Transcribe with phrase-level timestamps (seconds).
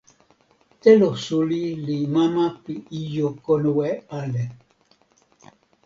[0.81, 3.89] telo suli li mama pi ijo konwe
[4.19, 4.43] ale.